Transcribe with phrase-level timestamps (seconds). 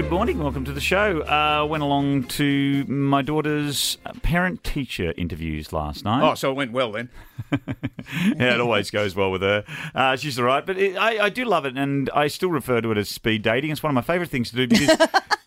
[0.00, 0.38] morning.
[0.38, 1.20] Welcome to the show.
[1.22, 6.22] Uh, went along to my daughter's parent teacher interviews last night.
[6.28, 7.10] Oh, so it went well then.
[7.52, 9.64] yeah, it always goes well with her.
[9.94, 12.80] Uh, she's all right, but it, I, I do love it, and I still refer
[12.80, 13.70] to it as speed dating.
[13.70, 14.96] It's one of my favourite things to do because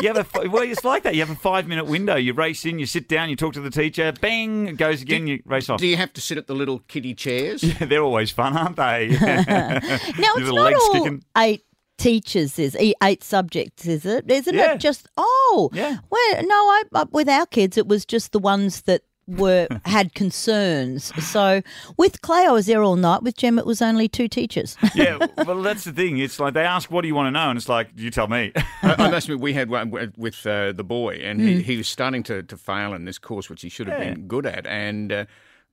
[0.00, 1.14] you have a well, it's like that.
[1.14, 2.16] You have a five minute window.
[2.16, 4.12] You race in, you sit down, you talk to the teacher.
[4.20, 5.26] Bang, it goes again.
[5.26, 5.80] you race off.
[5.80, 7.62] Do you have to sit at the little kiddie chairs?
[7.62, 9.08] Yeah, They're always fun, aren't they?
[9.20, 11.24] Now it's legs not all kicking.
[11.36, 11.64] eight
[12.02, 14.30] teachers, is e- eight subjects, is it?
[14.30, 14.72] Isn't Yeah.
[14.74, 15.98] it just oh Yeah.
[16.10, 20.14] Well, no, I uh, with our kids it was just the ones that were had
[20.14, 21.12] concerns.
[21.24, 21.62] So
[21.96, 23.22] with Clay, I was there all night.
[23.22, 24.76] With Jem, it was only two teachers.
[24.94, 26.18] yeah, well, that's the thing.
[26.18, 28.26] It's like they ask, "What do you want to know?" And it's like, "You tell
[28.28, 31.46] me." I, I must admit, we had one with- with uh, the boy, and Hmm.
[31.46, 34.14] he, he was starting to, to fail in this course, which he should have Yeah.
[34.14, 34.66] been good at.
[34.66, 35.24] And, uh,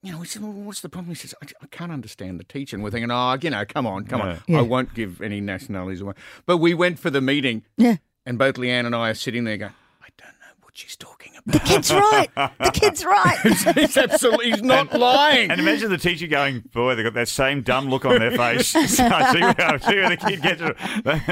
[0.04, 1.10] you know, we said, well, what's the problem?
[1.10, 2.76] He says, I, I can't understand the teacher.
[2.76, 4.40] And we're thinking, oh, you know, come on, come on.
[4.48, 4.60] Yeah.
[4.60, 6.14] I won't give any nationalities away.
[6.46, 9.58] But we went for the meeting, yeah, and both Leanne and I are sitting there
[9.58, 11.17] going, I don't know what she's talking
[11.48, 12.30] the kid's right.
[12.36, 13.38] The kid's right.
[13.76, 15.50] he's absolutely, he's not lying.
[15.50, 18.68] And imagine the teacher going, "Boy, they've got that same dumb look on their face."
[18.68, 20.78] so I see, where, see where the kid gets it.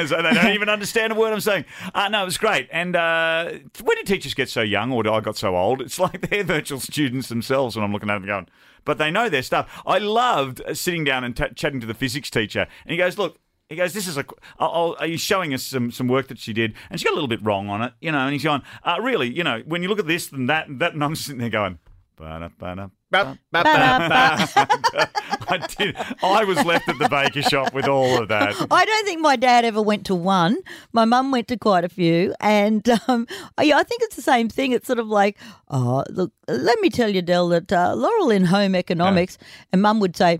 [0.07, 1.65] So they don't even understand a word I'm saying.
[1.93, 2.69] Uh, no, it was great.
[2.71, 3.51] And uh,
[3.83, 5.81] when do teachers get so young, or do I got so old?
[5.81, 7.75] It's like they're virtual students themselves.
[7.75, 8.47] When I'm looking at them, going,
[8.85, 9.81] but they know their stuff.
[9.85, 13.39] I loved sitting down and t- chatting to the physics teacher, and he goes, "Look."
[13.69, 14.25] He goes, "This is a."
[14.59, 17.11] I'll, I'll, are you showing us some, some work that she did, and she got
[17.11, 18.19] a little bit wrong on it, you know?
[18.19, 20.79] And he's going, uh, "Really, you know, when you look at this and that and
[20.81, 21.79] that," and I'm sitting there going,
[22.15, 25.09] "Ba-da, ba-da, Ba- ba- Ba-da-ba.
[25.47, 25.95] I did.
[26.21, 28.55] I was left at the baker shop with all of that.
[28.71, 30.57] I don't think my dad ever went to one.
[30.93, 33.25] My mum went to quite a few, and um,
[33.57, 34.73] I, I think it's the same thing.
[34.73, 35.37] It's sort of like,
[35.69, 39.37] oh, look, let me tell you, Del, that uh, Laurel in home economics,
[39.73, 40.39] and Mum would say.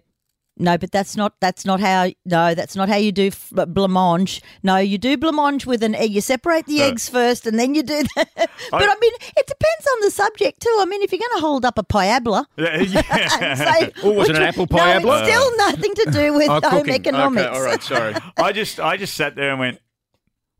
[0.57, 2.11] No, but that's not that's not how.
[2.25, 4.41] No, that's not how you do f- blancmange.
[4.63, 6.11] No, you do blancmange with an egg.
[6.11, 8.29] You separate the eggs first, and then you do that.
[8.35, 10.77] but I, mean, it depends on the subject too.
[10.79, 13.55] I mean, if you're going to hold up a piabla, Yeah, yeah.
[13.55, 15.19] say, Oh, was it an apple No, piabla?
[15.21, 16.93] it's still nothing to do with Oh, home cooking.
[16.93, 17.45] economics.
[17.47, 18.15] Okay, all right, sorry.
[18.37, 19.79] I just, I just sat there and went.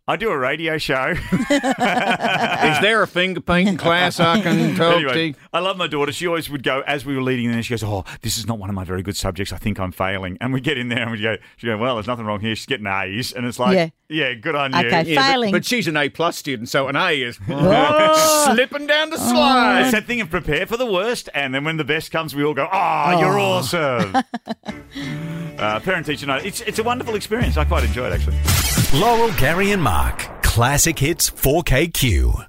[0.08, 1.14] I do a radio show.
[1.32, 5.40] Is there a finger painting class I can talk anyway, to?
[5.52, 6.12] I love my daughter.
[6.12, 7.60] She always would go as we were leading in.
[7.64, 9.52] She goes, "Oh, this is not one of my very good subjects.
[9.52, 11.96] I think I'm failing." And we get in there and we go, "She go, well,
[11.96, 12.56] there's nothing wrong here.
[12.56, 13.90] She's getting A's." And it's like, Yeah.
[14.08, 15.04] "Yeah, good on you." Okay.
[15.06, 15.52] Yeah, but- Failing.
[15.52, 17.38] But, she's an A plus student, so an A is
[18.46, 19.82] slipping down the slide.
[19.86, 22.44] It's that thing of prepare for the worst, and then when the best comes, we
[22.44, 24.16] all go, "Oh, you're awesome!"
[25.58, 26.46] uh, parent teacher night.
[26.46, 27.58] It's it's a wonderful experience.
[27.58, 28.38] I quite enjoy it actually.
[29.00, 29.95] Laurel, Gary, and Mark.
[30.44, 32.48] Classic Hits 4KQ.